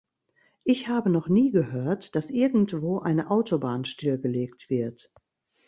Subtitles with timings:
[0.63, 5.13] Ich habe noch nie gehört, dass irgendwo eine Autobahn stillgelegt wird.